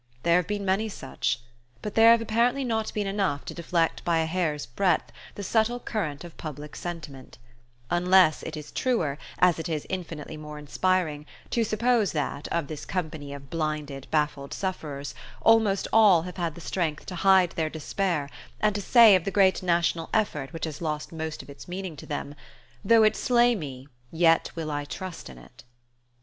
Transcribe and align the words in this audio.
There 0.23 0.37
have 0.37 0.47
been 0.47 0.65
many 0.65 0.89
such; 0.89 1.41
but 1.83 1.93
there 1.93 2.09
have 2.09 2.23
apparently 2.23 2.63
not 2.63 2.91
been 2.91 3.05
enough 3.05 3.45
to 3.45 3.53
deflect 3.53 4.03
by 4.03 4.17
a 4.17 4.25
hair's 4.25 4.65
breadth 4.65 5.11
the 5.35 5.43
subtle 5.43 5.79
current 5.79 6.23
of 6.23 6.35
public 6.37 6.75
sentiment; 6.75 7.37
unless 7.91 8.41
it 8.41 8.57
is 8.57 8.71
truer, 8.71 9.19
as 9.37 9.59
it 9.59 9.69
is 9.69 9.85
infinitely 9.91 10.37
more 10.37 10.57
inspiring, 10.57 11.27
to 11.51 11.63
suppose 11.63 12.13
that, 12.13 12.47
of 12.47 12.65
this 12.65 12.83
company 12.83 13.31
of 13.31 13.51
blinded 13.51 14.07
baffled 14.09 14.55
sufferers, 14.55 15.13
almost 15.43 15.87
all 15.93 16.23
have 16.23 16.37
had 16.37 16.55
the 16.55 16.61
strength 16.61 17.05
to 17.05 17.15
hide 17.17 17.51
their 17.51 17.69
despair 17.69 18.27
and 18.59 18.73
to 18.73 18.81
say 18.81 19.13
of 19.15 19.23
the 19.23 19.29
great 19.29 19.61
national 19.61 20.09
effort 20.15 20.51
which 20.51 20.65
has 20.65 20.81
lost 20.81 21.11
most 21.11 21.43
of 21.43 21.47
its 21.51 21.67
meaning 21.67 21.95
to 21.95 22.07
them: 22.07 22.33
"Though 22.83 23.03
it 23.03 23.15
slay 23.15 23.53
me, 23.53 23.87
yet 24.11 24.49
will 24.55 24.71
I 24.71 24.83
trust 24.85 25.29
in 25.29 25.37
it." 25.37 25.63